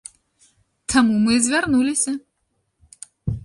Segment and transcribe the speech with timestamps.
[0.93, 2.11] Таму мы і звярнуліся.